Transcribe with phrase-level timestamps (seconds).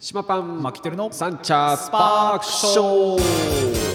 [0.00, 0.62] 島パン。
[0.62, 3.89] マキテルのサンチャースパークショー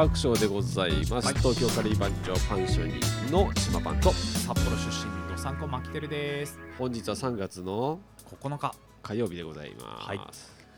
[0.00, 1.34] パークショーでございます、はい。
[1.34, 6.58] 東京カリー番長パンショニーの島パンと札幌出身のドサンコマキテルです。
[6.78, 8.00] 本日は3月の
[8.40, 8.74] 9日。
[9.02, 10.20] 火曜日でございます、はい。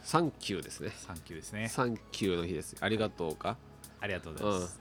[0.03, 0.91] サンキューですね。
[0.97, 1.69] サンキューですね。
[1.69, 3.57] サンキューの日ですありがとうか。
[4.01, 4.81] ありがとうございます、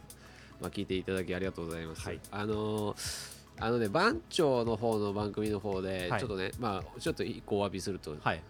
[0.59, 2.07] まあ、聞いていただきありがとうございます。
[2.07, 2.19] はい。
[2.31, 2.95] あのー
[3.59, 6.19] あのね、番長の方の番組の方で、はい。
[6.19, 8.41] ちょっとね、まあ、ちょっと一個お詫びすると、はい。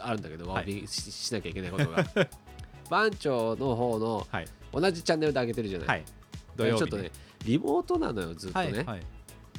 [0.00, 0.64] あるんだけど、おはい。
[0.64, 2.04] 詫びし,、しなきゃいけないことが。
[2.90, 5.88] 番長の方のはい同じチャンネルで上げてるじゃない。
[5.88, 6.04] はい
[6.56, 7.12] 土曜日、ちょっとね、
[7.44, 8.64] リモートなのよ、ずっとね。
[8.64, 9.02] はいはい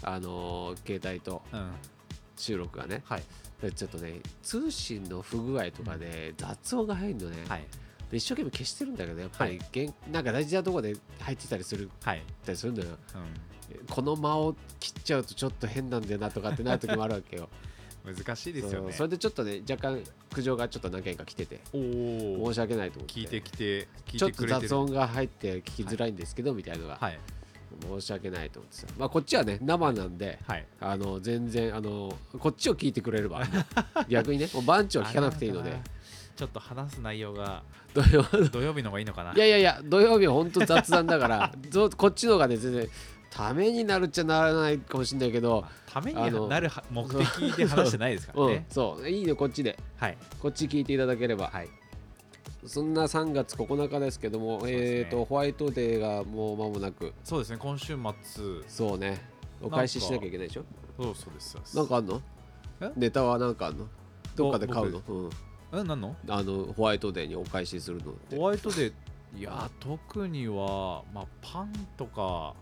[0.01, 1.71] あのー携帯とうん
[2.37, 3.01] 収録がね。
[3.05, 3.23] はい
[3.61, 7.37] でちょっとね、通信の不具合とかで雑音が入るのね。
[7.47, 7.65] はい
[8.09, 12.89] で一生懸命消してるんだけど、やっぱり、げんなんか大事なところで入ってたりするはいたりするんだよ。
[12.89, 12.97] う
[13.87, 17.49] この間を切っちゃうとちょっと変なんだよなとかってなる時もあるわけよ。
[18.05, 18.93] ん難しいですよね。
[18.93, 23.13] それでちょっとね若干苦情がちょっと何件か来てて申し訳ないと思って。
[23.13, 27.19] 聞いてきてちょってと雑音が入って聞きづらいんですけど、みたいなのが、はい。
[27.87, 28.87] 申し訳ないと思ってさ。
[28.97, 30.65] まあこっちはね生なんではい。
[30.79, 33.43] あの全然あのこっちを聞いてくれれば
[34.09, 35.79] 逆にねもう番長は聞かなくていいので。
[36.39, 39.33] ちょっと話す内容が土曜土曜日の方がいいのかな。
[39.33, 42.89] いやいやいや土曜日は本当雑談だから ぞこっちの方がね全然
[43.29, 49.77] ためになるっちゃならないかもしれないけど、ためになるは目的で話してないですから うんね、そういいよこっちで。
[49.97, 50.17] はい。
[50.41, 51.69] こっち聞いていただければ、はい。
[52.65, 54.71] そんな3月9日ですけども、ね。
[54.71, 57.13] えーとホワイトデーがもう間もなく。
[57.23, 58.43] そうですね今週末。
[58.67, 59.21] そうね。
[59.61, 60.63] お返ししなきゃいけないでしょ？
[60.97, 62.21] そうそうですなんかあんの？
[62.81, 62.91] え？
[62.95, 63.87] ネタはなんかあんの？
[64.35, 65.29] どっかで買うの、うん、
[65.73, 66.15] え何の？
[66.27, 68.35] あのホワイトデーにお返しするのって。
[68.37, 68.93] ホワイトデー。
[69.37, 72.55] いや特には、まあ、パンとか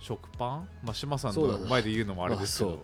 [0.00, 2.82] 食パン、まあ、島さんのの前で言うのもあれですけど。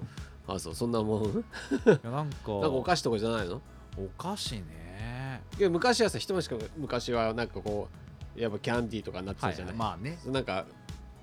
[0.48, 0.74] あそう。
[0.74, 1.22] そんなもん。
[1.22, 1.44] なんか。
[1.90, 3.60] いやなんかお菓子とかじゃないの？
[3.96, 5.42] お菓子ね。
[5.58, 7.88] いや昔はさ一昔か昔はなんかこ
[8.36, 10.18] うやっぱキャンディーとかになってはいたじゃない、まあね。
[10.26, 10.66] なんか、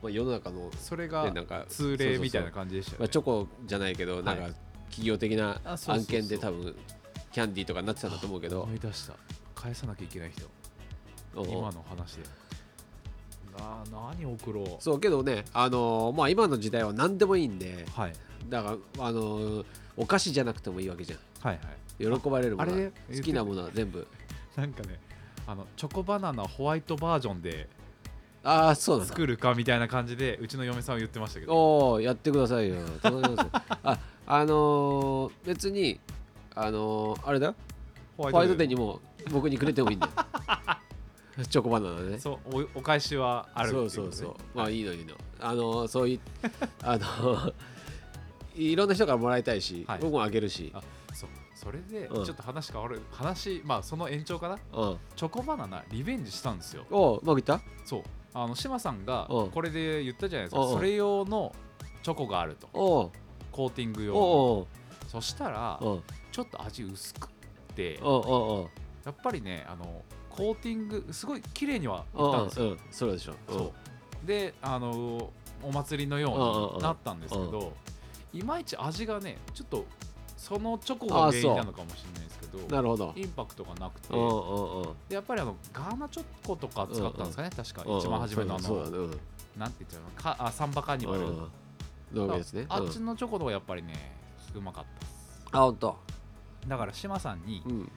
[0.01, 3.03] まあ、世の中のそれがねなんか通例みたいな感じでしたよね。
[3.03, 4.49] まあ、チョコじゃないけど、なんか
[4.89, 6.75] 企業的な案件で多分
[7.31, 8.63] キャンディーとかになってたんだと思うけど。
[8.63, 9.13] 思い出した。
[9.55, 10.47] 返さなきゃいけない人。
[11.35, 12.23] 今の話で。
[12.23, 12.29] な
[13.93, 14.65] 何送ろう。
[14.79, 18.13] そうけどね、あのーまあ、今の時代は何でもいいんではい。
[18.49, 19.65] だから、あのー
[19.95, 21.19] お菓子じゃなくてもいいわけじゃん。
[21.47, 21.59] はい
[21.99, 22.19] はい。
[22.19, 24.07] 喜ばれるものはあれ好きなものは全部。
[24.55, 24.99] なんかね
[25.45, 27.67] あのチョコバナナホワイトバージョンで
[28.43, 31.53] ああそう作るかみたいな感じでうちの嫁さんは言ってましたけど。
[31.53, 32.77] おおやってくださいよ。
[33.83, 35.99] ああのー別に
[36.55, 37.53] あのーあれだ
[38.17, 38.99] ホワイトデーにも
[39.31, 40.11] 僕にくれてもいいんだよ
[41.49, 42.19] チョコバナナね。
[42.19, 44.35] そうおお返しはあるそうそうそう。
[44.53, 45.15] まあいいのいいの。
[45.39, 46.19] あのーそうい
[46.83, 47.53] あのー
[48.55, 49.99] いろんな人からもらいたいし、はい。
[49.99, 50.71] 僕もあげるし。
[50.75, 50.81] あ
[51.13, 51.29] そう。
[51.55, 52.17] それでちうん。
[52.19, 54.57] ょっと話変わる、話まあその延長かな？
[54.73, 54.97] うん。
[55.15, 56.85] チョコバナナリベンジしたんですよ。
[56.91, 57.59] おううまくいった？
[57.85, 58.03] そう。
[58.35, 59.49] あの島さんがうん。
[59.51, 60.67] これで言ったじゃないですか。
[60.67, 61.55] それ用の
[62.03, 62.67] チョコがあると。
[63.51, 64.67] コーティング用
[65.07, 65.79] そしたら
[66.31, 67.29] ちょっと味薄くっ
[67.75, 67.99] て。
[69.05, 70.03] やっぱりねあの
[70.35, 72.65] コーティングすごい綺麗にはいうんったんですよ。
[72.65, 73.51] うんそうでしょう。
[73.53, 73.57] ん。
[73.57, 73.63] そ
[74.23, 74.27] う。
[74.27, 77.73] であのお祭りのようになったんですけど
[78.33, 79.85] いまいち味がねちょっと
[80.37, 83.13] そのチョコが原因なのかもしれないですけどなるほど。
[83.15, 84.13] インパクトがなくて
[85.09, 87.83] でやっぱりあのガーナチョコとか使ったんですかね確か。
[87.85, 88.75] うん一番初めのあの
[89.57, 91.25] なんて言っちゃうのかあサンバカーニバル。
[92.69, 93.05] あっちうん。
[93.05, 93.93] のチョコの方がやっぱりね
[94.55, 94.85] うまかっ
[95.51, 95.97] たあほんと。
[96.67, 97.91] だから島さんにうん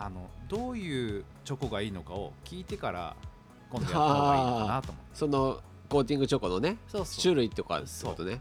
[0.00, 3.16] あのどういうチョコがいいのかを聞いてから
[3.70, 5.10] 今度やった方がいいのかなと思って。
[5.14, 6.76] そのコーティングチョコのね
[7.20, 8.40] 種類とかってことね。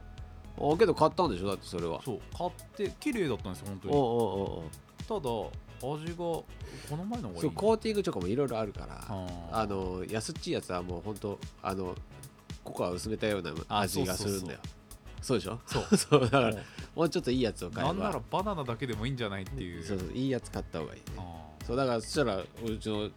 [0.59, 1.47] あけど買ったんでしょ？
[1.47, 2.01] だってそれは。
[2.03, 2.19] そう。
[2.37, 3.93] 買って綺麗だったんですよ本当に。
[3.95, 4.19] おうおうおう
[4.59, 4.71] おう。
[5.07, 6.45] ただ味がこ
[6.91, 7.41] の前の方がいい。
[7.41, 11.95] そうコーティングチョコもいろいろあるからああの安っちいやつはもうほんとあの
[12.63, 14.59] ココア薄めたようなあ味がするんだよ。
[15.21, 15.59] そうでしょ？
[15.65, 15.83] そう。
[15.97, 16.59] そうだからも
[16.95, 17.93] もうちょっといいやつをう買えば。
[17.93, 19.83] なんならバナナだけでもいいんじゃないっていう。
[19.83, 21.05] そうそういいやつ買った方がいいね。
[21.17, 22.45] あそうだからそしたらう
[22.79, 23.09] ちの、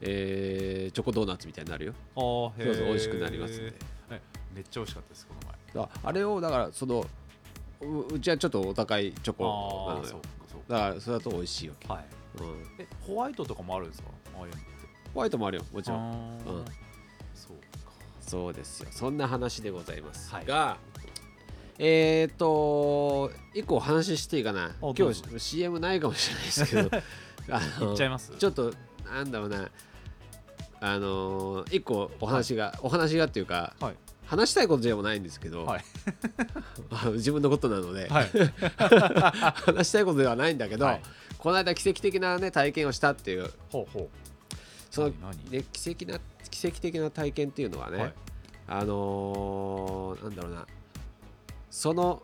[0.00, 1.92] えーチョコドーナツみたいになるよ。
[2.14, 2.88] ーあーへそうそうー。
[2.90, 3.72] 美味しくなりますんで
[4.10, 4.20] え
[4.54, 5.82] めっちゃ美味しかったですこの前。
[5.84, 7.04] だからあれをだからその
[7.80, 9.44] ううちはちょっとお高いチョコ
[9.88, 10.00] なのよ。
[10.00, 12.04] ああそうそうだからそれだと美味しいわけ、はい。
[12.40, 14.08] うん、えホワイトとかもあるんですか？
[14.38, 14.66] ああいうのって。
[15.14, 16.00] ホワイトもあるよもちろん。
[16.00, 16.52] あー。
[16.52, 16.64] うん。
[17.34, 17.56] そう
[18.20, 18.88] そうですよ。
[18.92, 20.46] そんな話でございますはい。
[20.46, 20.76] が、
[21.78, 24.76] えっ、ー、と一個お話ししていいかな。
[24.80, 25.22] どうぞ。
[25.28, 26.90] 今日 CM ないかもしれないですけど
[27.50, 28.32] あの言っちゃいます？
[28.38, 28.72] ちょっと
[29.04, 29.68] なんだろうな。
[30.80, 33.96] あのー一個お話が、お話がっていうかはい。
[34.26, 35.84] 話したいことでもないんですけど、はい。
[37.14, 38.30] 自分のことなので、はい。
[39.64, 41.02] 話したいことではないんだけど、はい。
[41.38, 43.50] この間奇跡的な、ね、体験をしたっていう。
[43.70, 44.10] ほうほ
[44.90, 45.08] その、
[45.50, 46.18] ね、奇跡な
[46.50, 48.14] 奇跡的な体験っていうのはね、はい。
[48.68, 50.66] あのーなんだろうな。
[51.70, 52.22] その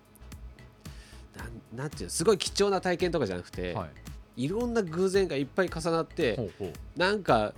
[1.36, 3.88] なんなんていうのすごい貴重な体験とかじゃなくて、、は
[4.36, 6.98] いろんな偶然がいっぱい重なってほうほう。
[6.98, 7.54] なんか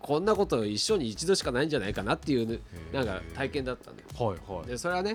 [0.00, 2.60] こんなこと一生に一度しかないんじゃないかなっていう
[2.92, 4.08] なんか体験だったんだよ。
[4.26, 4.66] はいはい。
[4.66, 5.14] でそれはね、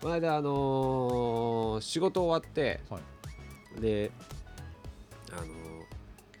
[0.00, 2.98] この間あのー仕事終わっては
[3.78, 3.80] い。
[3.80, 4.10] で
[5.30, 5.48] あのー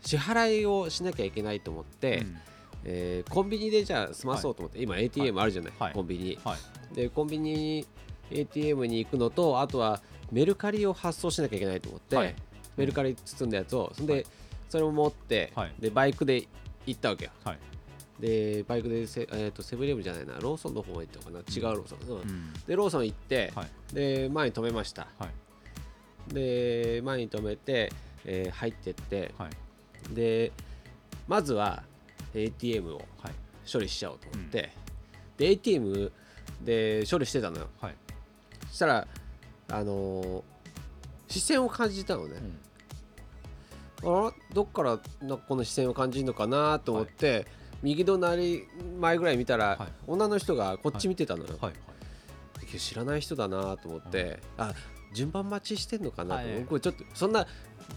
[0.02, 2.36] 支払いをしなきゃいけないと思って、うん。
[2.84, 5.92] えーコンビニでじゃあ済まそうと思って、今 ATM あるじゃない、はい。
[5.92, 6.38] コンビニ。
[6.44, 6.56] は
[6.92, 6.94] い。
[6.94, 7.86] でコンビニに
[8.30, 10.00] ATM に行くのとあとは
[10.30, 12.34] メルカリを発送しなきゃいけないと思って、はい
[12.78, 14.26] メルカリ包んだやつをそんで、はい
[14.68, 15.72] それを持って、はい。
[15.78, 16.46] でバイクで
[16.84, 17.30] 行ったわけよ。
[17.42, 17.58] はい。
[18.20, 21.38] でバイクでセ,、えー、とセブンイレブンじゃないなローソンの方行ったのかな？
[21.38, 22.20] 違うローソン、うん。
[22.20, 23.94] うんでローソン行って、はい。
[23.94, 25.06] で前に止めました。
[25.18, 25.26] は
[26.30, 26.34] い。
[26.34, 27.90] で前に止めて、
[28.26, 30.14] えー入ってってはい。
[30.14, 30.52] で
[31.26, 31.82] まずは
[32.34, 33.32] ATM をはい。
[33.72, 34.70] 処理しちゃおうと思って、
[35.38, 36.12] で ATM
[36.62, 37.68] で処理してたのよ。
[37.80, 37.94] はい。
[38.68, 39.08] そしたら
[39.70, 40.42] あのー
[41.28, 42.36] 視線を感じたのね、
[44.02, 47.46] あらどっからなこの視線を感じるのかなと思って、
[47.82, 48.66] 右隣
[48.98, 49.88] 前ぐらい見たら、はい。
[50.06, 51.58] 女の人がこっち見てたのよ、
[52.78, 54.72] 知らない人だなと思って、あ
[55.12, 56.60] 順番待ちしてんのかなと、はい。
[56.60, 57.46] 僕ちょっとそんな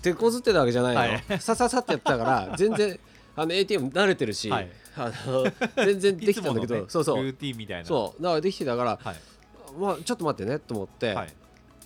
[0.01, 1.39] 手こずってたわけじゃないの、はい。
[1.39, 2.99] さささってやってたから 全然
[3.35, 4.71] あの ATM 慣れてるし、はい。
[4.95, 5.45] あの
[5.85, 7.23] 全然できたんだけど、ねそうそう。
[7.23, 7.85] ルーティンみたいな。
[7.85, 8.21] そう。
[8.21, 9.15] だからできてたから、はい。
[9.79, 11.33] まあ、ちょっと待ってねと思って、はい。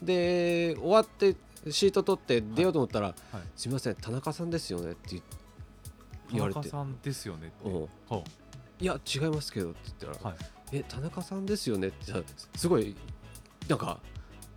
[0.02, 1.36] で終わって
[1.70, 3.42] シート取って出ようと思ったら「はい。
[3.56, 5.24] すみません田中さんですよね」って言
[6.32, 6.60] 言われて。
[6.62, 7.70] 田中さんですよねって。
[7.70, 7.90] うん。
[8.08, 8.24] ほ
[8.80, 12.22] 「いや違いますけど」って言ったらうはい「え田中さんですよね」ってさ
[12.56, 12.96] すごい
[13.68, 14.00] なんか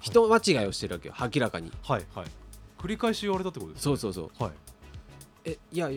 [0.01, 1.73] 人間違いをしてるわけよ明らかに。
[1.83, 2.27] はいはい。
[2.79, 4.43] 繰り返し言われたってことですそうそうそう。
[4.43, 4.53] はい。
[5.45, 5.91] えいや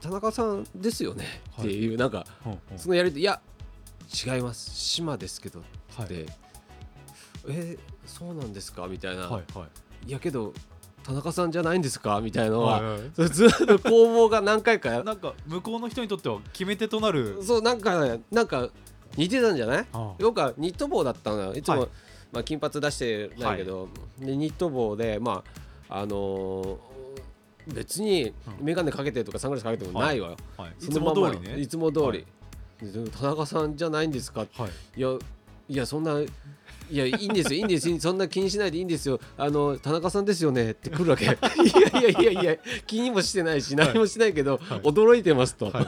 [0.00, 1.24] 田中さんですよね
[1.60, 2.78] っていう、なんかほうほう。
[2.78, 3.40] そのやりといや
[4.26, 4.70] 違います。
[4.74, 5.62] 島ですけど
[5.96, 6.06] はい。
[6.06, 6.26] って、
[7.48, 7.76] え
[8.06, 9.68] そうなんですかみたいな、はいはい
[10.08, 10.54] いやけど
[11.04, 12.20] 田中さんじゃないんですか？
[12.22, 13.10] みたいなのは、はいはい。
[13.14, 17.42] それずっと攻防が何回かやなんか向こうの人にとっては決め手となる。
[17.42, 18.68] そうなんかねなんか
[19.16, 19.86] 似てたんじゃない？
[19.92, 21.54] あよくはニット帽だったのよ。
[21.54, 21.88] いつも、はい。
[22.32, 23.88] まあ、金髪出してないけど、
[24.18, 25.44] でニット帽でま
[25.88, 28.66] ああのー別にうん。
[28.66, 30.70] 眼鏡かけてとかサングラスかけてもないわよ、はい。
[30.70, 31.60] いそつも通りね。
[31.60, 32.24] いつも通り、はい。
[32.82, 34.40] で田中さんじゃないんですか？
[34.40, 34.70] はい。
[34.96, 35.10] いや
[35.68, 36.18] いやそんな
[36.90, 38.00] いやいいんですよいいんですよ。
[38.00, 39.20] そんな気にしないでいいんですよ。
[39.36, 41.24] あの田中さんですよねって来るわけ。
[41.24, 41.28] い。
[41.28, 42.56] やいやいやいや
[42.86, 45.86] 気にもしてないし何もしないけど、驚いてますと、はい。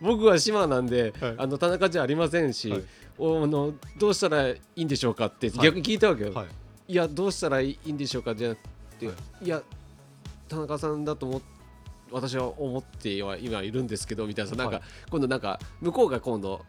[0.00, 1.34] 僕は島なんで、はい。
[1.38, 2.84] あの田中じゃありませんし、はい。
[3.18, 5.58] おあのどうしたらいいんでしょうかってはい。
[5.58, 6.46] 逆に聞いたわけよ、はい。
[6.88, 8.58] い、やどうしたらいいんでしょうかじゃなく
[8.98, 9.44] て、はい。
[9.44, 9.62] い、や
[10.48, 11.40] 田中さんだと思っ
[12.12, 16.64] 私は思っては今いるんですけどみたいなさなんか、はい今度なんか向こうが今度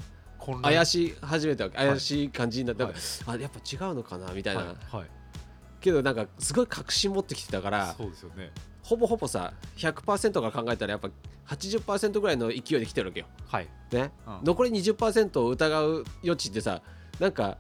[0.62, 2.94] 怪しい始めた怪しい感じになって、はい。
[3.28, 4.96] あやっぱ違うのかなみたいな、はい。
[4.98, 5.08] はい。
[5.80, 8.52] けどなんかすごい確信持ってきてたからそうですよね。
[8.84, 11.10] ほぼほぼさ100%から考えたらやっぱ
[11.48, 13.28] 80%ぐらいの勢いで来てるわけよ。
[13.48, 13.68] はい。
[13.92, 14.40] ね、うん。
[14.44, 16.82] 残り20%を疑う余地ってさ
[17.20, 17.58] なんか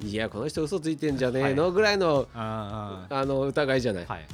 [0.00, 1.72] いやこの人嘘ついてんじゃねえの、はい。
[1.72, 4.26] ぐらいのあの疑いじゃない、はい。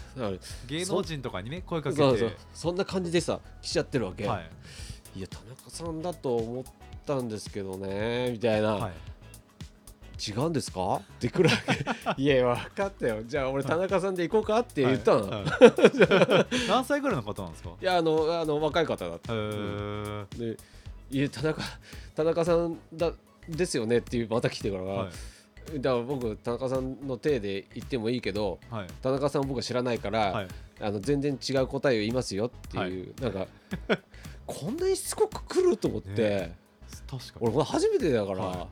[0.67, 2.03] 芸能人とかにね声かけて。
[2.03, 2.33] そうそう。
[2.53, 4.51] そんな感じでさ来ちゃってるわけ、はい。
[5.19, 6.65] い、や田中さんだと思っ
[7.09, 8.93] たんですけどねみたいな、はい。
[10.21, 10.97] 違うんですか？
[10.97, 11.57] ってくるわ
[12.17, 13.23] けいや分かったよ。
[13.25, 15.43] じゃあ俺田中さんで行こうかって言ったの、い、はい。
[15.45, 16.67] はい。
[16.69, 17.71] 何歳ぐらいの方なんですか？
[17.81, 19.33] やあのあの若い方だった。
[19.33, 20.57] で
[21.11, 21.63] いや田中
[22.15, 23.13] 田中さんだ
[23.49, 25.09] ですよねっていうまた来てから、は
[25.73, 25.81] い。
[25.81, 28.87] だから僕田中さんの体で言ってもいいけどはい。
[29.01, 30.49] 田中さんを僕は知らないから、はい。
[30.81, 33.47] あの全然違う答えを言いますよっていう、なんか
[34.47, 36.68] こんなにしつこく来ると思って、ね
[37.09, 37.47] 確かに。
[37.47, 38.69] 俺これ初めてだから、は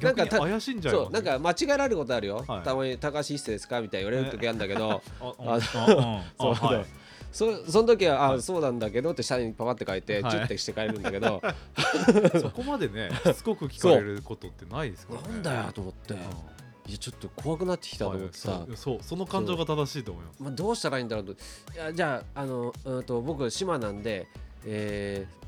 [0.00, 2.62] なんか怪しいんじゃないそうなんか間違えられることあるよ、はい。
[2.62, 6.00] たまに高橋一生ですかみたいに言われる時あるんだけど、 あそう
[6.38, 6.86] あはい。
[7.30, 8.42] そその時は、あはい。
[8.42, 10.32] そうなんだけどって下にパパって書いて、はい。
[10.32, 11.40] チュッてして帰るんだけど、
[12.40, 15.28] そこまでねしつこく聞かれることってないですからね。
[15.28, 16.20] なんだよと思って、うん。
[16.20, 18.76] いやちょっと怖くなってきたと思ってさ、はい。
[18.76, 20.42] そうその感情が正しいと思います。
[20.42, 21.32] まあ、どうしたらいいんだろうと。
[21.32, 21.36] い
[21.76, 24.26] やじゃああの、うん、と僕島なんで、
[24.66, 25.41] えー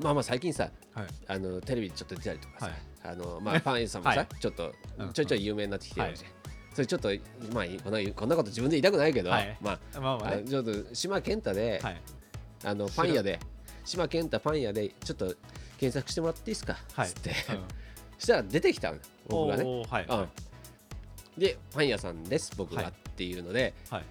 [0.00, 1.06] まあまあ最近さはい。
[1.26, 2.74] あのテレビちょっと出たりとかさ、はい。
[3.04, 4.28] あのまあパン屋さんもさ、はい。
[4.40, 5.12] ちょっとうん。
[5.12, 6.30] ちょいちょい有名になってきてるじゃん、
[6.74, 7.08] それちょっと
[7.52, 9.56] まあこんなこんなこと自分で言いたくないけど、はい。
[9.60, 10.42] まあまあまあね。
[10.46, 12.00] あちょっと島健太で、はい。
[12.64, 13.38] あのパン屋で
[13.84, 15.34] 島健太パン屋でちょっと
[15.78, 17.08] 検索してもらっていいですか、はい。
[17.08, 17.64] つって、うん。
[18.18, 20.06] したら出てきたの僕がね、はい。
[20.08, 20.28] うん、
[21.40, 22.92] でパン屋さんです僕が、はい。
[22.92, 24.04] っていうのではい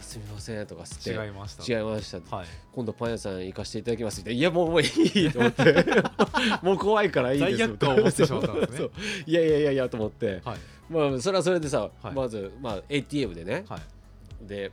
[0.00, 1.78] すみませんとかつって違いました。
[1.78, 2.36] 違いました。
[2.36, 2.46] はい。
[2.72, 4.38] 今度パン屋さん行かせていただきますみたいな。
[4.38, 5.84] いやもうもういいと思って。
[6.62, 7.86] もう怖いからいいですって
[8.26, 8.78] しまったんですね。
[8.78, 8.90] そう
[9.26, 10.40] いやいやいやいやと思って。
[10.44, 10.58] はい。
[10.90, 12.14] まあそれはそれでさ、はい。
[12.14, 14.46] まず、まあ、ATM でね、はい。
[14.46, 14.72] で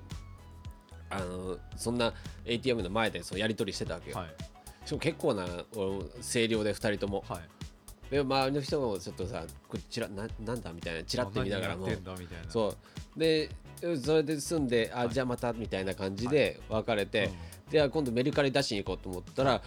[1.09, 2.13] あのそんな
[2.45, 4.27] ATM の前でそうやり取りしてたわけよ、はい。
[4.85, 7.23] しかも結構なお声量で2人とも。
[7.27, 7.41] はい。
[8.09, 11.87] で周りの人もちょっとさこちらななんだみたいなチラッと見ながらも。
[11.87, 12.51] 何やってんだみたいな。
[12.51, 12.75] そ
[13.15, 13.19] う。
[13.19, 13.49] で
[14.03, 15.09] それで済んで、あはい。
[15.09, 17.31] じゃあまたみたいな感じで別れて、
[17.67, 17.71] うん。
[17.71, 19.61] で今度メルカリ出しに行こうと思ったら、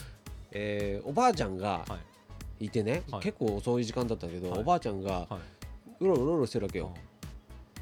[0.53, 1.99] えーおばあちゃんがは
[2.59, 2.67] い。
[2.67, 3.23] いてね、はい。
[3.23, 4.61] 結構遅い時間だったけど、はい。
[4.61, 5.39] おばあちゃんがは
[6.01, 6.05] い。
[6.05, 6.87] うろうろうろしてるわけうん。
[6.87, 6.95] よ、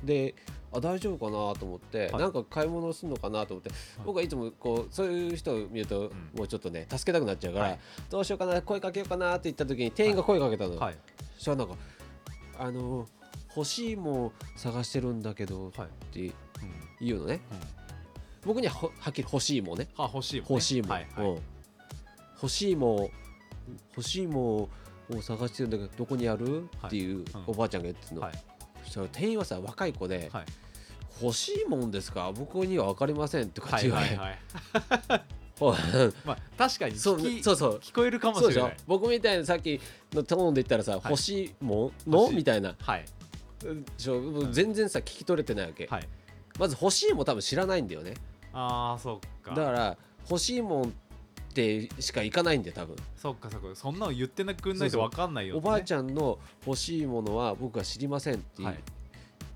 [0.03, 0.35] で
[0.73, 2.23] あ大丈夫かなと思って、はい。
[2.23, 3.71] なんか買い物するのかなと思って、
[4.05, 6.11] 僕はいつもこうそういう人を見ると、ん。
[6.37, 7.79] もうちょっとね助けたくなっちゃうから、はい。
[8.11, 10.97] どうしようかな声かけようかなって言った時に店員が声かけたの、はい。
[11.37, 11.75] そしたらなんか
[12.59, 13.07] あの
[13.57, 15.89] 欲しいもん探してるんだけどっはい。
[16.13, 16.33] てうん。
[17.01, 17.41] 言うのね。
[17.51, 17.59] うん。
[18.47, 19.89] 僕にはほはっきり欲しいもんね。
[19.97, 20.55] あ欲しいもんね。
[20.55, 21.27] 欲しいもん、はいはい。
[21.29, 21.39] うん。
[22.35, 22.99] 欲しいもん
[23.97, 24.69] 欲しいも
[25.11, 26.87] んを探してるんだけどどこにある、はい。
[26.89, 27.25] っていううん。
[27.47, 28.33] おばあちゃんが言ってるの、はい。
[28.85, 30.45] そしたら店員はさ若い子で、はい。
[31.23, 32.33] 欲しいもんですか？
[32.33, 34.39] 僕には分かりませんとか言われ、はいはい
[36.27, 38.77] まあ確かにそう聞きそうそう聞こえるかもしれない。
[38.89, 39.81] 僕みたいなさっき
[40.13, 41.01] のトーンで言ったらさ、い。
[41.09, 42.11] 欲しいもん？
[42.11, 42.29] の？
[42.33, 42.75] みたいな。
[42.81, 43.01] はい。
[43.01, 43.24] うん
[43.97, 46.09] ちょもう全然さ聞き取れてないわけ、はい
[46.59, 48.15] まず欲しいも多分知らないんだよね
[48.53, 49.97] ああそっかだから
[50.31, 50.87] 欲しいもんっ
[51.53, 58.81] てしか行かないんだよ多分そっかそっかそんなの言ってなくんないと分かんないよねおばあちゃんの欲しいものは僕は知りませんっていう、はい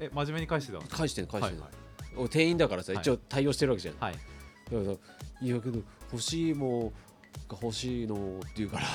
[0.01, 1.71] え真面目に返してた返してん返してん、はい
[2.17, 4.19] 俺店員だからさ一応対応してるわけじゃん、はいだ
[4.83, 4.93] から
[5.41, 5.81] いやけど
[6.13, 6.89] 欲しいもん
[7.49, 8.87] が欲しいのって言うから、い、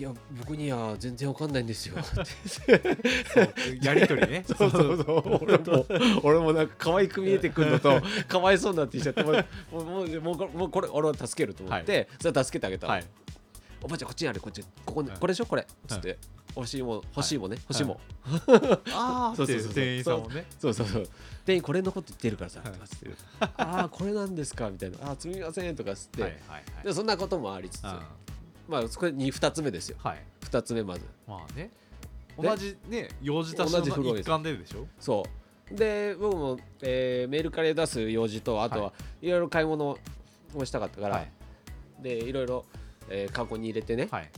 [0.00, 1.96] や僕には全然わかんないんですよ。
[3.82, 4.44] やりとりね。
[4.48, 5.44] そうそうそう。
[5.44, 5.86] 俺も
[6.24, 13.04] 俺もなんか可愛く見えてくるのとかわいそうになってきちゃってもうもうもうもうこれ俺は助けると思って、それは助けてあげたの、はい。
[13.82, 14.62] おばあちゃんこっちにあるこっち。
[14.86, 15.18] ここに、はい。
[15.18, 15.46] これでしょ？
[15.46, 15.62] これ。
[15.62, 16.16] っつって、
[16.56, 17.98] 欲しいもん欲しいもんね、欲しいもん、
[18.94, 19.74] ああそうそうそうそう。
[19.74, 20.46] 店員さんもね。
[20.58, 21.08] そうそうそう。
[21.44, 22.72] 店員これのこと言ってるからさ、はい。
[23.58, 24.70] ああこれなんですか？
[24.70, 24.96] みたいな。
[25.02, 26.86] あーすみませんとかつって、はいはいはい。
[26.86, 27.84] でそんなこともありつつ。
[27.84, 28.00] うん
[28.68, 29.96] まあこれに2つ目ですよ。
[30.02, 30.22] はい。
[30.42, 31.02] 2つ目まず。
[31.26, 31.70] まあね。
[32.38, 34.86] で同じね用事足しの一環ででしょ？
[34.98, 35.22] そ
[35.70, 35.74] う。
[35.74, 38.92] で僕も、えーメールカレー出す用事とあとは、、は
[39.22, 39.30] い。
[39.30, 39.98] ろいろ買い物
[40.54, 41.30] をしたかったから、はい。
[42.02, 42.64] でいろいろ、
[43.08, 44.30] えーカゴに入れてね、はい。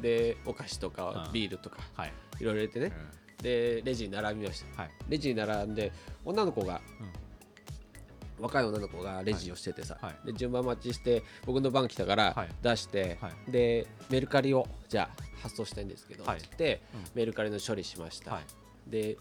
[0.00, 1.32] でお菓子とかうん。
[1.32, 2.12] ビールとかはい。
[2.40, 2.92] いろいろ入れてね、
[3.38, 3.42] うん。
[3.42, 4.82] でレジに並びました。
[4.82, 4.90] はい。
[5.08, 5.92] レジに並んで
[6.24, 6.80] 女の子が、
[8.40, 10.26] 若い女の子がレジをしててさ、はい。
[10.26, 12.48] で順番待ちして僕の番来たからはい。
[12.62, 13.50] 出して、はい。
[13.50, 16.38] でメルカリをじゃあ発送したいんですけど、はい。
[16.38, 17.00] って言って、うん。
[17.14, 18.90] メルカリの処理しました、はい。
[18.90, 19.16] で、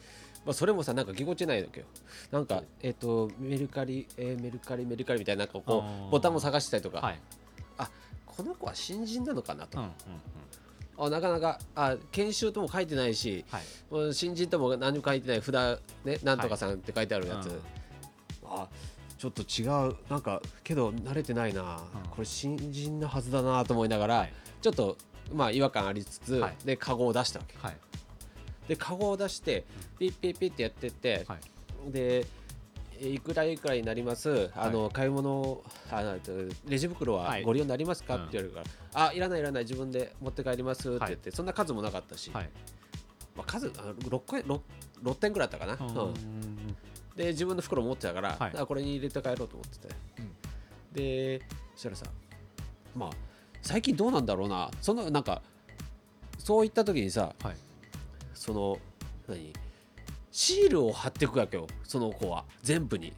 [0.46, 1.86] まあ、それもさなんかぎこちないわけよ。
[2.32, 6.08] なんかえっ、とメルカリ、えーメルカリメルカリみたいななんかこあー。
[6.08, 7.20] うボタンを探したりとか、はい。
[8.26, 9.92] この子は新人なのかなと、うんうん
[10.98, 11.06] うん。
[11.08, 13.60] あなかなかあ研修とも書いてないしは
[14.10, 14.14] い。
[14.14, 17.60] 新人とも何も書いてない札ねなんとかさんって書いてあるやつ、うん。
[18.46, 18.70] あ
[19.20, 19.98] ちょっと違う。
[20.10, 22.10] なんかけど慣れてないな、うん。
[22.10, 24.34] これ新人のはずだなと思いながら、はい。
[24.62, 24.98] ちょっと
[25.34, 26.56] まあ違和感ありつつ、はい。
[26.64, 27.56] でカゴを出したわけ。
[27.58, 27.78] はい。
[28.70, 29.66] でカゴを出して
[30.00, 31.92] ピッピッピッってやってって、はい。
[31.92, 32.26] で
[33.02, 35.62] えいくらいくらになります、あの買い物
[35.92, 36.18] あの
[36.68, 37.44] レジ袋ははい。
[37.44, 42.50] ご利用になりますか、うんって言われるから、あいらないいらない自分で持って帰りますって言って、そんな数もなかったし、はい。
[43.36, 44.60] まあ、数あ 6, 個 6,
[45.04, 46.14] 6点ぐらいだったかな、うん
[47.16, 48.54] で自分の袋持ってたから、はい。
[48.58, 50.32] あこれに入れて帰ろうと思ってて、うん。
[50.94, 51.42] で
[51.76, 52.06] そしたらさ
[52.96, 53.10] まあ
[53.62, 54.70] 最近どうなんだろうな。
[54.82, 55.42] そのなんか
[56.38, 57.56] そういった時にさはい。
[58.34, 58.80] その
[59.28, 59.54] 何？
[60.32, 62.46] シールを貼っていくわけよその子は。
[62.62, 63.14] 全部に、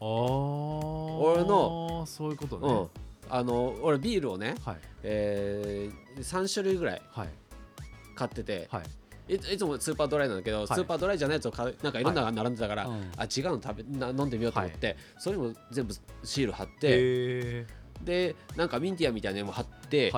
[0.00, 2.68] ああ俺のそういうことね。
[2.68, 2.88] うん。
[3.28, 4.78] あの俺ビールをね、はい。
[5.02, 7.02] えー、3種類ぐらい。
[8.14, 8.82] 買ってて、はい
[9.34, 10.66] いついつもスーパードライなんだけど、い。
[10.66, 15.94] スーパードライじゃないやつを買うなんかいろんなのが並んでたから、うんあ違うの食べな飲んでみようと思って、それも全部
[16.24, 17.66] シール貼って、へ
[18.04, 20.12] でなんかミンティアみたいなのも貼って、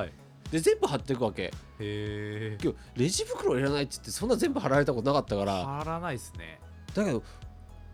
[0.50, 1.42] で全部貼っていくわけ。
[1.45, 6.61] へえ今日レジ袋いらないって言ってそんな全部貼られたことなかったから貼らないですね。
[6.95, 7.23] だけど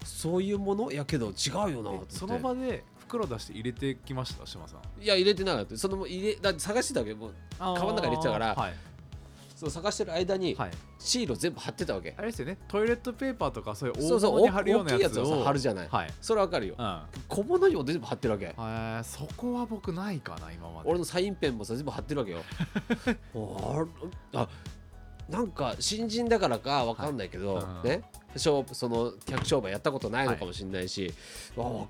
[0.04, 2.14] そういうものやけど違うよなって。
[2.14, 5.02] その場で袋出して入れてきました島さん？
[5.02, 5.76] いや入れてなかった。
[5.76, 7.14] その入れだって探してたわけ。
[7.14, 8.75] もうカカバンの中に入れてたからはい、
[9.58, 12.58] そう探してる間にはい、シールを全部貼ってたわけ、あれですよね。
[12.68, 15.88] トイレットペーパーとかそういうそうそう大物に貼るような大きいやつをやつをさ貼るじゃない。
[15.90, 16.76] はい、それわかるよ。
[16.78, 17.00] うん。
[17.26, 18.44] 小物にも全部貼ってるわけ。
[18.46, 20.88] えー、そこは僕ないかな今まで。
[20.88, 22.38] 俺のサインペンもさ全部貼ってるわけよ。
[24.32, 24.48] ああ
[25.28, 27.64] なんか新人だからかわかんないけど、はい。
[27.64, 27.82] うん。
[27.82, 28.02] ね？
[28.36, 31.12] 商その客商売やったことないのかもしれないし、
[31.56, 31.88] ああこ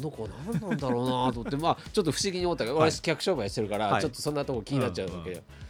[0.00, 1.56] の子何なんだろうなと思って。
[1.56, 2.90] まあちょっと不思議に思ったけど、はい。
[2.90, 4.02] 俺客商売してるから、はい。
[4.02, 5.63] ちょっとそんなとこ気になっちゃうわけよ、うん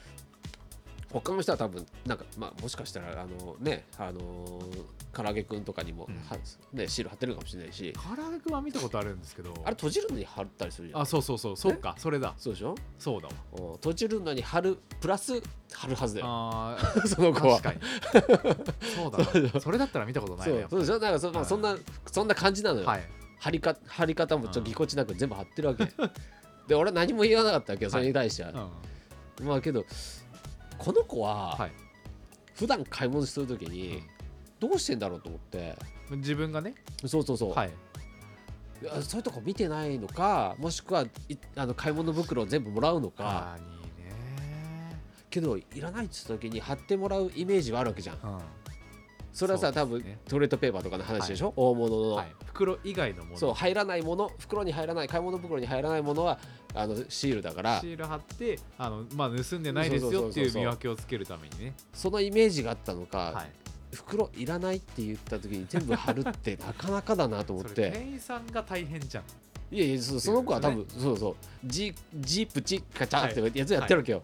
[1.20, 4.84] 他の人は多分なんかまあもしかしたらあのねあのー
[5.16, 6.14] 唐揚げくんとかにも、うん。
[6.28, 6.36] は
[6.72, 7.92] ねシール貼ってるかもしれないし。
[7.92, 9.54] 唐揚げくんは見たことあるんですけど。
[9.64, 11.00] あれ閉じるのに貼ったりするじゃん。
[11.02, 12.34] あそうそうそうそうかそれだ。
[12.36, 12.74] そうでしょ？
[12.98, 13.34] そうだわ。
[13.52, 15.40] うん閉じるのに貼るプラス
[15.72, 16.26] 貼るはずだよ。
[16.28, 17.60] あ その子は。
[17.60, 18.74] ー確かに。
[18.96, 20.98] そうだな それだったら見たことないねそうそうでしょ？
[20.98, 21.76] なんかそ,、まあ、はいそんな
[22.10, 23.02] そんな感じなのよ、はい。
[23.38, 25.84] 貼りか貼り方もちょっとぎこちなく全部貼ってるわけ、
[26.66, 28.70] で俺は何も言わなかったわけどそれに対しては、
[29.38, 29.46] うん。
[29.46, 29.84] まあけど
[30.78, 31.72] この子ははい。
[32.54, 34.02] 普段買い物するときに
[34.60, 35.76] どうしてんだろうと思って。
[36.10, 36.74] 自分がね？
[37.04, 37.70] そうそうそう、はい。
[39.02, 41.08] そういうとこ見てないのかもしくはい
[41.56, 43.56] あの買い物袋を全部もらうのか。
[45.30, 48.18] けどいらないって言った時に貼ってもらうイメージはあるわけじゃん。
[48.22, 48.38] うん
[49.34, 52.34] それはさ、多分トイレットペーパーとかの話でしょ、大物の、はい。
[52.46, 53.36] 袋以外のもの。
[53.36, 54.30] そう入らないもの。
[54.38, 56.38] 袋に入らない買い物袋に入らないものは
[56.72, 57.80] あのシールだから。
[57.80, 61.74] シール貼ってあの、まあ、盗んでないですよっていう見分けをつけるためにね。
[61.92, 63.50] そのイメージがあったのか、はい。
[63.92, 69.24] 袋いらないって言った時に全部貼るってなかなかだなと思っそれて店員さんが大変じゃん。
[69.72, 71.36] いやいやそその子は多分そうそう。
[71.64, 74.22] ジジープチカチャってやつやってるわけよ、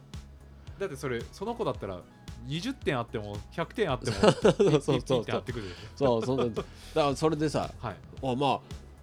[0.79, 2.01] だってそれその子だったら
[2.47, 5.25] 20点あっても100点あっても そうそうそう
[5.97, 6.25] そう。
[6.27, 7.97] そうだからそれでさょはい。
[8.23, 8.61] おまあ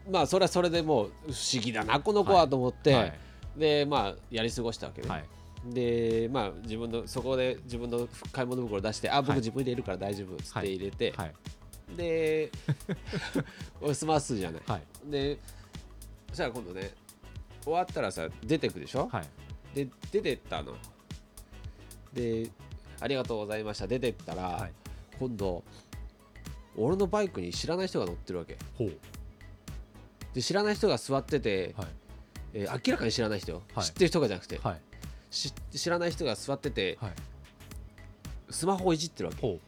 [0.10, 3.20] まあそれはそれでもう不思議だなこの子はと思って、はい。
[3.58, 5.26] でまあやり過ごしたわけね、はい。
[5.66, 9.40] でまあ自分のそこで自分の買い物袋出してあ僕はい。
[9.40, 11.34] 自分入れるから大丈夫っつって入れて、はい。
[11.96, 12.52] で
[13.82, 14.62] お済ますじゃない。
[14.66, 14.82] はい。
[15.12, 15.38] で
[16.30, 16.92] そしたら今度ね
[17.64, 19.26] 終わったらさ出てくでしょ、はい。
[19.76, 20.76] で出てったの。
[22.14, 22.50] で
[23.00, 23.88] ありがとうございました。
[23.88, 24.72] 出てったら、はい。
[25.20, 25.64] 今度
[26.76, 28.58] 俺のバイクに知らない人が乗ってるわけ。
[30.34, 31.88] で知らない人が座ってて、はい。
[32.54, 33.86] えー明らかに知らない人よ、はい。
[33.86, 34.82] 知ってる人がじゃなくて、はい。
[35.30, 37.12] し知らない人が座っててはい。
[38.50, 39.60] スマホをいじってるわけ。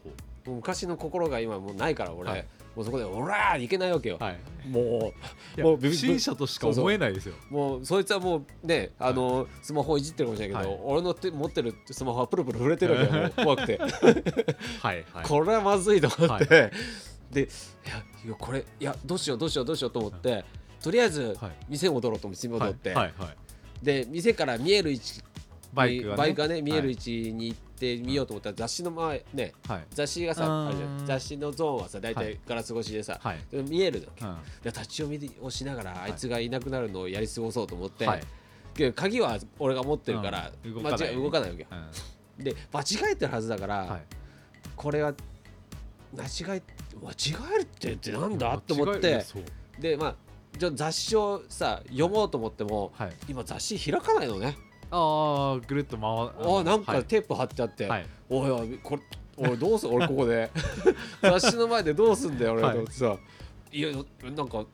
[0.46, 4.38] 昔の心が今もうないから俺、はいもうそこで「オラー!」いけないわけよ、うはい。
[4.68, 7.34] もいうやもう不審者としか思えないですよ。
[7.50, 10.80] うもうそいつはもうねあの、スマホをいじってるかもしれないけど、はい。
[10.84, 13.30] 俺の手持ってるスマホはプルプル震えてるわけよ。
[13.44, 15.24] 怖くて、はいはい。
[15.24, 16.72] これはまずいと思って、
[17.30, 17.42] で
[18.24, 20.44] いやこれいやどうしようどうしようどうしようと思って、
[20.82, 21.52] とりあえずはい。
[21.68, 23.36] 店戻ろうと思って店戻って、はいはい
[23.82, 25.22] で店から見える位置
[25.72, 26.56] バイクがね。
[26.56, 29.86] ね見える位は置に行って見ようと思ったら雑誌の前ねいはい。
[29.90, 30.66] 雑誌がさうん。
[30.68, 31.06] あれじゃん。
[31.06, 32.26] 雑誌のゾーンはさ大はい。
[32.26, 33.38] 体ガラス越しでさ、はい。
[33.50, 34.28] で見えるの。
[34.28, 34.38] うん。
[34.62, 38.22] で立ち読みをしながらあいつがいなくなるのをやり過ごそうと思って、はい。
[38.94, 40.74] 鍵は俺が持ってるから、うん。
[40.74, 41.00] 動かない。
[41.00, 41.68] 間違い動かないわけよ。
[42.38, 42.44] うん。
[42.44, 44.02] で間違えてるはずだから、はい。
[44.76, 45.14] これは
[46.16, 46.62] 間違え
[47.02, 47.14] 間違
[47.54, 49.24] えるってってなんだと思って
[49.78, 50.14] でまあ
[50.58, 53.12] じゃあ雑誌をさ読もうと思っても、はい。
[53.28, 54.56] 今雑誌開かないのね、
[54.90, 58.06] ああぐるっと回ああなんかテープ貼ってあって、はい。
[58.28, 59.02] おいこれ
[59.36, 59.94] 俺どうすん？
[59.94, 60.50] 俺ここで。
[61.22, 63.16] 雑誌の前でどうすんだよ俺はいと思ってさ、
[63.72, 63.88] い、や
[64.36, 64.66] なんかお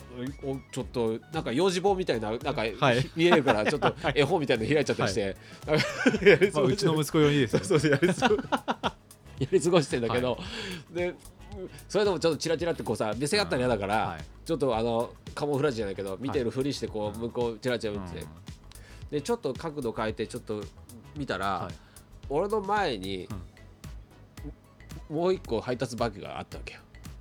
[0.73, 2.75] ちょっとなんか用事本みたいななんか、はい。
[3.15, 5.85] 見えるから ちょっと絵本みたいなの開いちゃったりして、なんか
[6.25, 10.39] やり過ごしてまあうちの息子用にです そうよそうやり過ごやり過ごしてんだけど、
[10.91, 11.15] で
[11.89, 14.25] それでもちょっとチラチラってこうさ目線あったら嫌だから、はい。
[14.47, 17.21] ちょっとあのカモフラージュじゃないけど見てるふりしてこう、うん。
[17.23, 18.27] 向こうチラチラ見てて、うん
[19.11, 20.63] でちょっと角度変えてちょっと
[21.17, 21.75] 見たら、はい。
[22.29, 23.29] 俺の前に、
[25.09, 26.81] もう一個配達バッグがあったわけよ、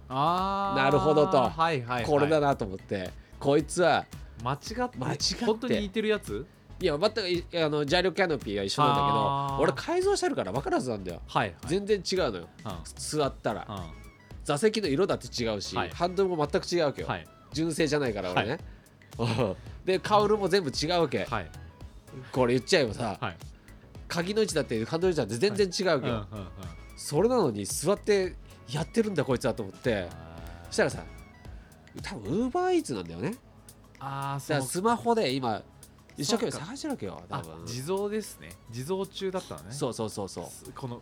[0.09, 0.83] あー。
[0.83, 1.37] なるほどと。
[1.37, 2.05] はいはいはい。
[2.05, 3.11] これだなと思って。
[3.39, 4.05] こいつは
[4.43, 5.45] 間違って間違って。
[5.45, 6.45] 本当に似てるやつ？
[6.79, 11.21] いや全くいあのジャイロキャノピーは一緒なんだけど俺改造してるから分からずなんだよ。
[11.27, 11.55] はいはい。
[11.67, 12.49] 全然違うのよ。
[12.65, 12.71] うん。
[12.95, 13.65] 座ったら。
[13.69, 13.77] うん。
[14.43, 15.89] 座席の色だって違うし、はい。
[15.89, 17.27] ハンドルも全く違うわけよ、はい。
[17.53, 18.59] 純正じゃないから俺ね、
[19.17, 21.49] うん でカウルも全部違うわけ、はい
[22.31, 23.37] これ言っちゃえばさ、はい。
[24.07, 26.47] 鍵の位置だってハンドル位置だって全然違うよ、うんうんうん
[26.97, 28.35] それなのに座って
[28.71, 30.07] やってるんだこいつはと思って。
[30.67, 31.03] そしたらさ
[32.01, 33.35] 多分ウーバーイーツなんだよね。
[33.99, 35.61] ああだからスマホで今
[36.17, 37.65] 一生懸命探してるわけよ多あ分。
[37.65, 38.49] 地蔵ですね。
[38.71, 39.71] 地蔵中だったのね。
[39.71, 40.45] そうそうそうそう。
[40.45, 41.01] すこの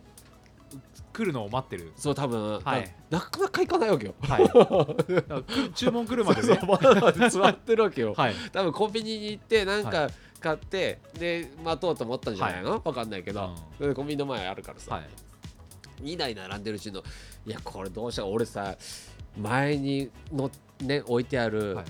[1.12, 1.92] 来るのを待ってる。
[1.96, 2.94] そう多分、はい。
[3.10, 4.14] なかなか行かないわけよ。
[4.20, 5.70] はい。
[5.74, 6.58] 注文来るまでね。
[6.60, 8.34] そうそう座ってるわけよ、 はい。
[8.52, 10.08] 多分コンビニに行ってなんか
[10.44, 15.08] 買って、で待とうと思ったんじゃないの、わかんないけど、でコンビニの前あるからさ、はい。
[16.02, 17.02] 2台並んでるうちの
[17.46, 18.76] いやこれどうしたら俺さ
[19.38, 21.84] 前にのね置いてある、はい。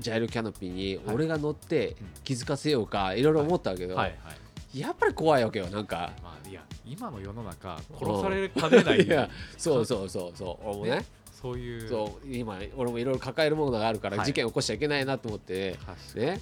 [0.00, 1.14] ジャイロキャノピーにはい。
[1.14, 1.94] 俺が乗ってうん。
[2.24, 4.16] 気づかせようかいろいろ思ったけど、はい。
[4.24, 4.32] は
[4.74, 4.80] い。
[4.80, 6.12] やっぱり怖いわけよなんか。
[6.22, 10.66] まあいや今の世の中殺されかねないいやそうそうそうそう。
[10.66, 10.90] 俺もね。
[10.96, 11.04] ね。
[11.30, 11.88] そういう。
[11.88, 14.26] そう今俺もいろいろ抱えるものがあるからはい。
[14.26, 15.78] 事件起こしちゃいけないなと思って、
[16.16, 16.40] ね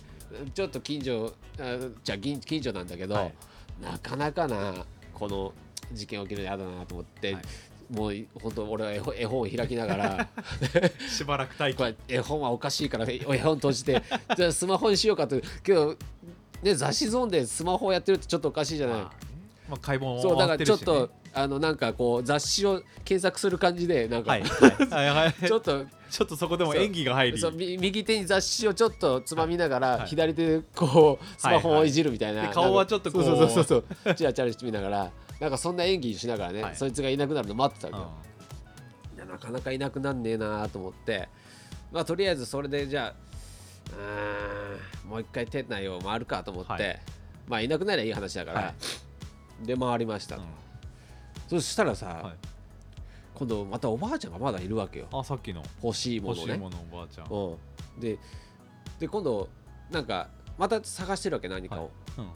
[0.54, 3.32] ちょっと近所あじゃあ近近所なんだけど、はい。
[3.82, 4.74] なかなかな
[5.12, 5.52] この
[5.92, 7.42] 事件起きるの嫌だなと思って、はい。
[7.90, 10.28] もう本当俺は絵本を開きながら
[11.08, 11.96] しばらく待機。
[12.08, 14.02] 絵本はおかしいから絵本閉じて
[14.36, 15.96] じゃあスマホにしようかってけど、
[16.62, 19.12] ね、雑誌ゾーンでスマホをやってるってちょっとおかしいじゃない、ま
[19.72, 24.44] あ解剖もそうだからちょっと、あのなんかこう雑誌を検索する感じでなんか、はい。
[25.46, 27.38] ちょっとちょっとそこでも演技が入り。
[27.38, 30.06] そうみ右手に雑誌をちょっとつまみながら、はい。
[30.06, 33.24] 左手でこうスマホをいじるみたいな、はいはいで顔はちょっとこう。
[33.24, 33.64] そうそうそう
[34.04, 34.14] そう。
[34.14, 36.76] チラチラ見ながらなんかそんな演技しながらね、はい。
[36.76, 37.94] そいつがいなくなるの待ってたうん。
[37.94, 38.10] わ
[39.14, 41.28] けよ、なかなかいなくなんねえなと思って。
[41.92, 43.14] まあとりあえずそれでじゃ
[43.92, 47.00] あもう一回店内を回るかと思って、はい。
[47.48, 48.74] まあいなくなりゃいい話だから、は
[49.62, 50.48] で回りましたと、うん。
[51.48, 52.55] そしたらさ、はい
[53.38, 55.08] 今度またおばあちゃんがまだいるわけよ。
[55.12, 55.62] あさっきの。
[55.82, 56.40] 欲しいものね。
[56.40, 57.26] 欲しいものおばあちゃん。
[57.30, 57.56] う
[57.98, 58.18] ん、で
[58.98, 59.48] で今度
[59.90, 61.90] なんかまた探してるわけ何かを、はい。
[62.18, 62.28] うん。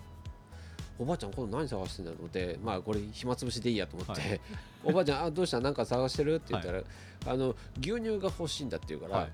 [0.99, 4.41] おばあちゃん今度何探してんだと思ってまあこれ暇つぶしでいいやと思って、はい。
[4.85, 5.61] おばあちゃんあどうした？
[5.61, 6.35] なんか探してる？
[6.35, 6.83] って言ったら、
[7.27, 9.31] あの牛乳が欲しいんだって言うから、はい。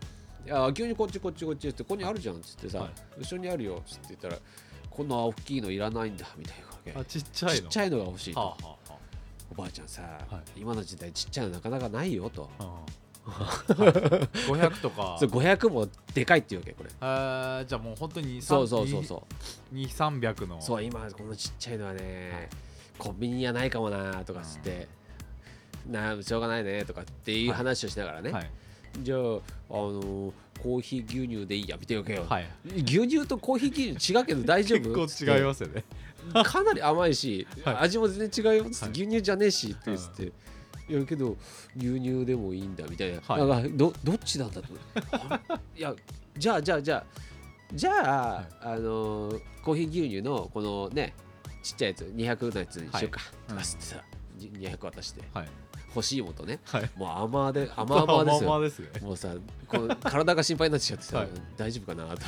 [0.46, 2.90] い、や牛乳こっちこっちこっちってここにあるじゃんっつってさ、はい。
[3.18, 4.36] 後ろにあるよっつって言ったら
[4.88, 6.92] こんな大きいのいらないんだみたいなわけ。
[6.92, 7.62] あちっちゃいの。
[7.62, 8.85] ちっちゃいのが欲しいと、はあはお
[9.56, 12.48] ばあちゃんさ、は今の時代ちっちゃいのなかなかないよと。
[12.58, 13.92] あはあうんはい
[14.46, 15.16] 500とか。
[15.18, 16.90] そう500もでかいっていうわけこれ。
[17.00, 19.26] あーじゃあもう本当にそうそうそうそ
[19.72, 19.74] う。
[19.74, 20.60] 2300の。
[20.60, 22.48] そう今このちっちゃいのはね、
[22.98, 24.88] コンビニにはないかもなとかつって、
[25.88, 28.50] なしょうがないねとかっていう話をしながらね、はい
[29.02, 29.22] じゃあ、あ
[29.74, 30.32] の
[30.62, 32.46] コーヒー牛乳でいいやみたいなわけよ、はい。
[32.84, 34.94] 牛乳とコーヒー牛乳違うけど大丈夫？
[35.06, 35.84] 結構違いますよね。
[36.44, 37.76] すかなり甘いし、はい。
[37.76, 38.92] 味も全然違うよっつって、はい。
[38.92, 40.32] 牛乳じゃねえしって言って、
[40.88, 40.94] い。
[40.94, 41.36] やけど
[41.76, 43.46] 牛乳でもいいんだみたいな、はい。
[43.46, 44.68] なんかどどっちなんだと。
[45.12, 45.40] あ
[45.76, 45.94] いや
[46.36, 47.04] じゃあじゃあじゃあ
[47.74, 48.46] じゃあ、はい。
[48.60, 51.14] あのーコーヒー牛乳のこのね
[51.62, 53.48] ちっちゃいやつ200のやつにしようか、はい。
[53.50, 54.04] とかつってさ、
[54.36, 55.22] じ200渡して。
[55.32, 55.48] はい
[55.96, 56.60] 欲しいもんとね。
[56.64, 56.90] はい。
[56.94, 58.48] もう甘で 甘々ですよ。
[58.48, 59.00] 甘々ですよね。
[59.00, 59.34] もうさ
[59.66, 61.28] この体が心配になっちゃってさ、はい。
[61.56, 62.20] 大丈夫かなと。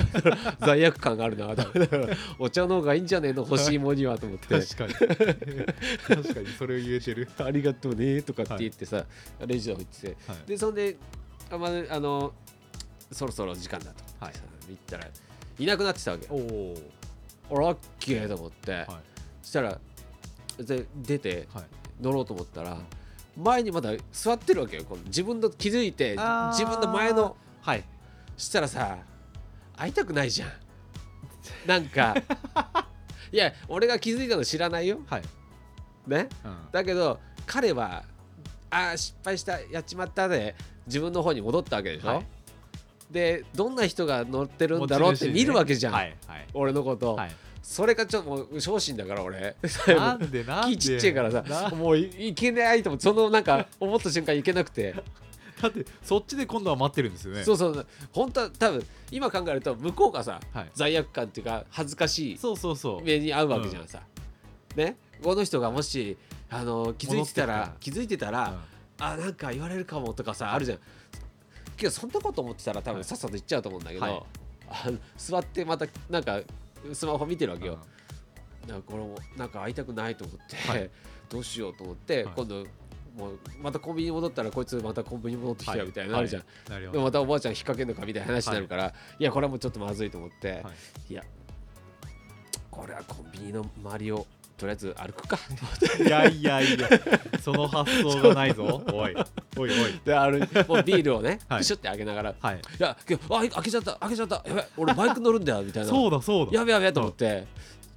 [0.66, 1.66] 罪悪感があるなと。
[2.38, 4.46] お茶の方がいいんじゃねえの欲しいもんにはと思って。
[4.48, 4.94] 確かに。
[4.94, 6.46] 確かに。
[6.58, 7.28] それを言えてる。
[7.38, 9.04] ありがとうねとかって言ってさ、
[9.46, 10.96] レジの方行ってでそんで
[11.50, 12.32] あ,、まあの
[13.12, 14.02] そろそろ時間だと。
[14.20, 15.08] 思ってさ、はい見たら
[15.58, 16.76] いなくなってたわけおお
[17.50, 18.86] あラッキーと思って、はい。
[19.40, 19.80] そしたら
[20.58, 21.64] で出てはい。
[22.00, 22.78] 乗ろうと思ったら
[23.38, 24.84] 前にまだ座ってるわけよ。
[24.84, 26.16] この自分の気づいて
[26.52, 27.84] 自分の前のはい。
[28.36, 28.98] したらさ
[29.76, 30.50] 会いたくないじゃん。
[31.66, 32.14] なんか。
[33.30, 35.00] いや俺が気づいたの知らないよ。
[35.06, 35.22] はい。
[36.06, 36.28] ね。
[36.44, 36.56] うん。
[36.72, 38.04] だけど彼は
[38.70, 42.26] あー失敗したやっちまったで自分の方に戻ったわけでしょ、はい。
[43.10, 46.46] でどんな人が乗ってるんだろうって見るわけじゃん、はいはい。
[46.54, 47.36] 俺のこと、はい
[47.70, 49.54] それがちょっともう小心だから俺。
[49.88, 50.76] なんでなんで？
[50.76, 54.94] 気ちっちゃいからさなもういいけないと思ってそのなんか 思った瞬間いけなくて。
[55.60, 57.44] だってそっちで今度は待ってるんですよね。
[57.44, 57.86] そうそう。
[58.12, 60.70] 本当は多分今考えると向こうがさはい。
[60.72, 63.02] 罪悪感っていうか恥ずかしいそうそうそう。
[63.04, 64.00] 目に遭うわけじゃんさ、
[64.76, 64.96] ね？
[65.22, 66.16] この人がもし
[66.48, 68.58] あの気づいてたら気づいてたら、
[68.98, 70.78] あなんか言われるかもとかさあるじゃん。
[71.76, 74.22] けどそんなこと思ってたら多はい分さっさと言っちゃうと思うんだけど、はい。
[75.16, 76.40] 座ってまたなんか
[76.92, 77.78] スマホ見てるわうんけよ、
[78.66, 78.82] なん。
[78.82, 80.90] かこれもなんか会いたくないと思って、はい。
[81.28, 82.34] どうしようと思って、はい。
[82.34, 82.66] 今度
[83.16, 90.70] もうまたコンビニに戻ったらこいつまたコンビニに戻ってきたよみたいなのあるじゃん、はいなるほどでもまたおばあちゃん引っ掛けんのかみたいな話になるから、い、やこれはもうちょっとまずいと思って、は
[91.08, 91.12] い。
[91.12, 91.24] い、や
[92.70, 94.26] これはコンビニの周りを
[94.58, 95.38] とりあえず歩くか。
[96.04, 96.88] いやいやいや
[97.40, 98.82] その発想がないぞ。
[98.92, 99.14] おい
[99.56, 100.00] おいおい。
[100.04, 101.64] で歩いもうビールをね、 はい。
[101.64, 102.56] シュッてあげながらはい。
[102.56, 105.88] いや、あ、開けちゃった、開けちゃった、やべ、俺バイク乗るんだよみたいな。
[105.88, 106.52] そうだそうだ。
[106.52, 107.46] やべやべと思って、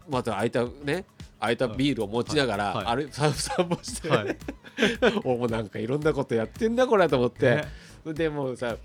[0.08, 1.06] また開いたね、
[1.40, 2.86] 開いたビールを持ちながら、はい。
[2.86, 4.38] あれ、散散歩して、はい。
[5.26, 7.66] おもうなんかいろんなことやってんだこれと思って。
[8.06, 8.78] ね、でもうさ、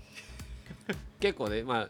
[1.19, 1.87] 結構ね、まあ、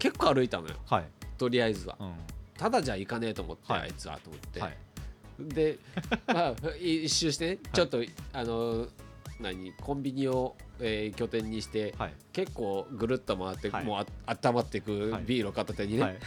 [0.00, 1.04] 結構歩いたのよ、はい。
[1.38, 1.96] とりあえずは。
[2.00, 2.14] うん。
[2.56, 3.82] ただじゃいかねえと思って、はい。
[3.82, 4.76] あいつはと思って、はい
[5.38, 5.78] で
[6.26, 8.86] まあ一周してねちょっと、あの
[9.40, 12.14] 何コンビニを、えー拠点にして、はい。
[12.32, 13.84] 結構ぐるっと回って、はい。
[13.84, 15.22] もうあ温まっていくはい。
[15.24, 16.18] ビールを片手にね、はい。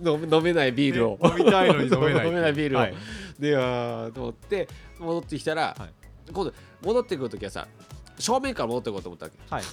[0.04, 2.94] 飲め飲めないビールを、ね飲みたいのに飲めない飲めないビールを、はい。
[3.38, 6.32] であーと思って戻ってきたら、はい。
[6.32, 7.66] 今度戻ってくる時はさ
[8.18, 9.38] 正面から戻ってこうと思ったわけ。
[9.48, 9.64] はい。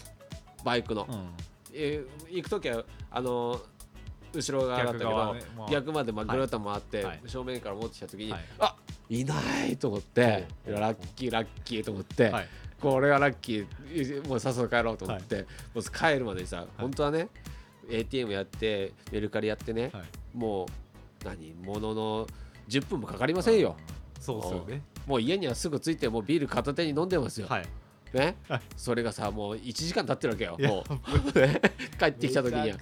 [0.63, 1.29] バイクの、うん。
[1.73, 3.61] えー行く時はあの
[4.33, 5.69] 後ろ側だったけどねまあ。
[5.69, 7.19] 逆までまあはいぐるっと回って、はい。
[7.25, 8.41] 正面から戻ってきた時に、はい。
[8.59, 8.75] あ
[9.09, 12.47] いないと思ってラッキーラッキーと思って、はい。
[12.81, 17.29] これはラッキーもうさっさと帰ろうと思って、もう帰るまでにさ、本当はね
[17.89, 20.03] ATM やってメルカリやってね、はい。
[20.33, 22.27] もう何ものの
[22.67, 23.75] 10分もかかりませんよ。
[24.19, 24.81] そうですよね。
[25.05, 27.65] もう家にはすぐ着いてもうビール片手に飲んでますよ、はい
[28.13, 28.35] ね。
[28.47, 28.61] はい。
[28.75, 30.83] それがさもう1時間経ってるわけよいやも
[31.35, 31.39] う。
[31.39, 31.61] ね。
[31.99, 32.77] 帰ってきた時には。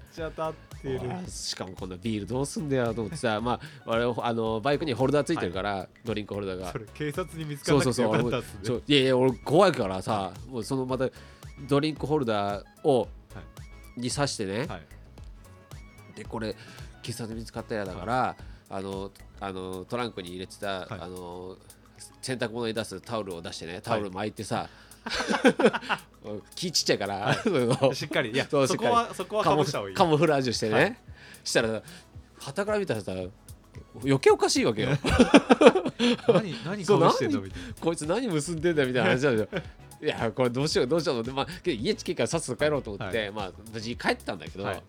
[1.28, 6.72] しかもこんなビールどうすんだよと思ってさまあ我々あのバイクにホルダーついてるから、ドリンクホルダーが。
[6.72, 8.06] それ警察に見つからそうそう
[8.64, 11.10] そうねいやいや俺怖いからさもうそのまた
[11.68, 13.08] ドリンクホルダーを、
[13.96, 14.82] に刺してね、はい。
[16.16, 16.56] でこれ
[17.04, 18.36] 警察に見つかったやだから、
[18.70, 20.88] あのあのトランクに入れてた、はい。
[20.90, 21.58] あの
[22.22, 24.70] 洗濯物に出すタオルを出してねタオル巻いてさ、
[26.56, 28.32] 気ちっちゃいから、そういしっかり。
[28.32, 30.98] いやそこはそこはカモカモフラージュしてね、はい。
[31.44, 31.82] したら
[32.40, 33.14] 旗から見たらさ
[34.04, 34.90] 余計おかしいわけよ。
[36.28, 37.42] 何何そうかぶしてんの？
[37.42, 39.62] みたいこいつ何結んでんだよみたいな話なんですよ。
[40.02, 44.84] いやこれどうしようどうしようとまあ、家近いからさっさと帰ろうと思って、はまあ無事に帰ったんだけど、はい。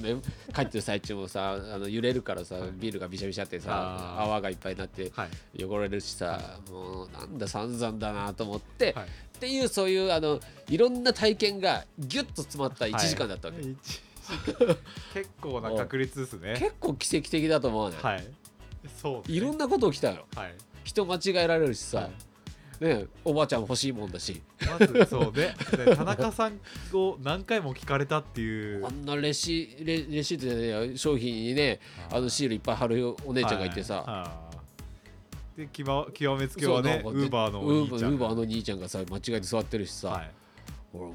[0.00, 0.16] ね、
[0.52, 2.70] 帰ってる最中もさあの揺れるからさ、はい。
[2.74, 5.12] ビールがびしゃびしゃってさ泡がいっぱいになって
[5.56, 9.06] 汚れるしさ、もうなんだ散々だなと思って、はい
[9.44, 13.72] っていうそういうあのいろんな体験がギュッと詰まった1時間だったわけ、はい。
[13.72, 14.00] 一時
[14.54, 14.76] 間。
[15.12, 16.56] 結構な確率ですね。
[16.58, 18.24] 結構奇跡的だと思うね、はい。
[19.02, 20.54] そうい、ろんなこと起きたよはい。
[20.84, 22.84] 人間違えられるしさ、はい。
[22.84, 24.42] ね、おばあちゃん欲しいもんだし。
[24.66, 26.58] まずそうねで田中さん
[26.94, 28.86] を何回も聞かれたっていう。
[28.86, 31.80] あんなレシレレシートで、ね、商品にね
[32.10, 34.43] あのシールいっぱい貼るお姉ちゃんがいてさ、はいはい
[35.56, 40.30] で極極めつけはねウーバーのおウー兄ちゃんバーウーバーの兄ちゃんがさ間違えて座ってるしさ、はい。
[40.92, 41.14] 俺も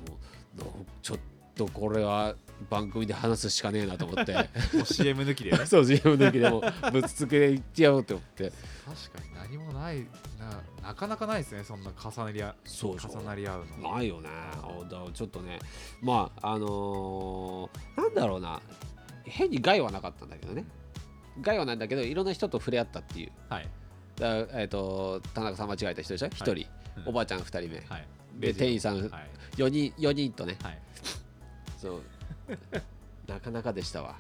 [1.02, 1.18] ちょっ
[1.56, 2.36] とこれは
[2.70, 4.34] 番組で話すしかねえなと思って。
[4.74, 5.58] もう CM 抜きでね。
[5.68, 8.52] そう CM の時でもぶつつけで言ってやろうって思って。
[8.86, 10.08] 確かに何もない
[10.40, 13.12] ななかなかないですねそんな重なり合そうそう。
[13.12, 13.92] 重なり合うの。
[13.94, 14.30] ないよね。
[15.14, 15.60] ちょっとね
[16.02, 18.62] まああのーなんだろうな。
[19.26, 20.66] 変に害はなかったんだけどね。
[21.42, 23.32] 害はないんだけどいろんな人と触れ合ったっていう。
[23.50, 23.70] はい
[24.20, 26.56] だえっ、と田中さん間違えた人でしょ？1人、う
[27.06, 27.10] ん。
[27.10, 28.08] おばあちゃん2人目、はい。
[28.40, 29.10] で店員さん。
[29.10, 29.30] はい。
[29.56, 30.58] 4人4人とね。
[30.62, 30.80] はい。
[31.78, 32.02] そう。
[33.28, 34.16] なかなかでしたわ。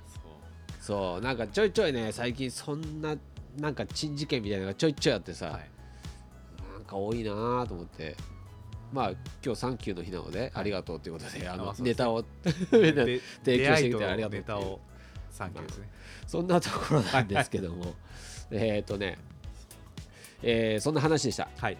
[0.79, 1.21] そう。
[1.21, 3.15] なんかちょいちょいね最近そんな
[3.57, 5.69] なんか珍事件みたいなのがちょいちょいあってさ、はい。
[6.73, 8.15] なんか多いなと思って。
[8.91, 9.09] まあ
[9.43, 12.23] 今日サンキューの日なので、ありがとうということであのネタを
[12.71, 14.79] で 提供してきてありがとうネタを
[15.29, 15.89] サンキューですね。
[16.25, 17.93] そんなところなんですけども。
[18.51, 19.19] えっとね
[20.43, 21.47] えーそんな話でした。
[21.57, 21.77] はい。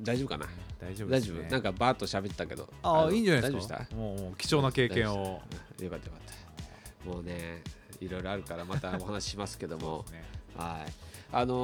[0.00, 0.46] 大丈夫かな？
[0.80, 1.20] 大丈夫ね。
[1.20, 1.50] 丈夫？
[1.50, 2.62] なんかバーッと喋ったけど。
[2.64, 3.86] のああいいんじゃないですか？
[3.94, 5.42] もう貴重な経験を。
[5.78, 5.84] た。
[5.84, 6.20] よかったよかっ
[7.04, 7.08] た。
[7.10, 7.62] もうね
[8.00, 10.04] いろいろあるからまたお話ししますけども。
[10.12, 10.24] ね。
[10.56, 10.92] はい。
[11.32, 11.56] あのー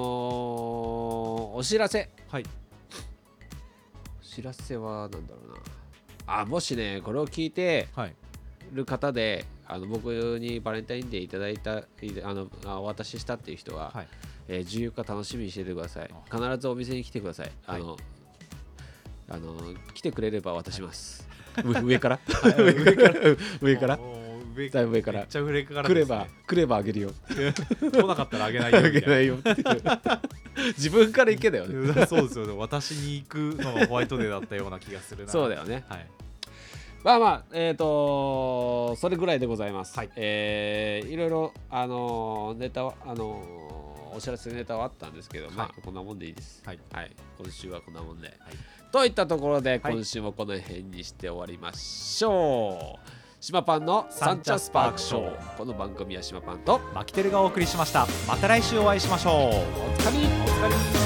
[1.56, 2.11] お知らせ。
[2.28, 2.44] はい。
[4.20, 5.52] お知らせはなんだろう
[6.26, 6.40] な。
[6.40, 8.14] あもしねこれを聞いてはい。
[8.72, 10.06] る方であの僕
[10.38, 11.85] にバレンタインデーいただいたい
[12.22, 14.08] あのあお渡ししたっていう人は、はい。
[14.48, 16.11] えー14日楽しみにしててください。
[16.30, 17.50] 必ずお店に来てください。
[17.66, 17.96] あの、
[19.28, 19.54] あの
[19.94, 21.26] 来てくれれば渡します、
[21.64, 22.18] 上 上から？
[22.58, 23.14] 上から？
[23.61, 23.98] 上から？
[24.54, 25.18] 上だいぶ上から。
[25.20, 27.11] めっちゃ上から来れば来ればあげるよ。
[27.28, 29.56] 来なかったらあげないよあげないいよっていう。
[30.76, 31.94] 自分から行けだよね。
[31.94, 32.52] なそうですよね。
[32.54, 35.32] 私に行くのがホワイトデーだったような気がするな。
[35.32, 35.85] そうだよね。
[35.88, 36.06] はい
[37.04, 40.10] まあまあえっ、とそれぐらいでございます、はい。
[40.16, 46.62] えーいろいろあのーネタはあのーお知らせネタはあったんですけど、まはあこんなもんでいいです。
[46.66, 46.78] はい。
[47.38, 48.32] 今週はこんなもんで、
[48.92, 49.94] といったところではい。
[49.94, 53.10] 今週もこの辺にして終わりましょう、
[53.40, 55.56] 島パンのサンチャスパークショー。
[55.56, 58.06] この番組は島パンとマキテルがお送りしました。
[58.28, 59.34] また来週お会いしましょう。
[59.34, 61.01] おつかみお疲れ